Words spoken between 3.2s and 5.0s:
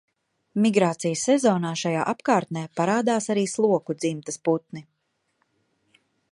arī sloku dzimtas putni.